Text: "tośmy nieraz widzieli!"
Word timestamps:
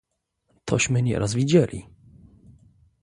"tośmy 0.65 1.01
nieraz 1.01 1.33
widzieli!" 1.33 1.85